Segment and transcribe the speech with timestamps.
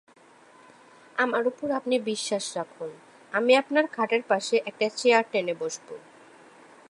[1.15, 2.89] আমার ওপর আপনি বিশ্বাস রাখুন,
[3.33, 5.87] আমি আপনার খাটের পাশে একটা চেয়ার টেনে বসব।